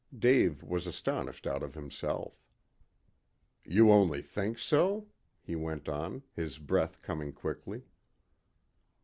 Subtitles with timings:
[0.17, 2.43] Dave was astonished out of himself.
[3.63, 5.09] "You only think so?"
[5.43, 7.83] he went on, his breath coming quickly.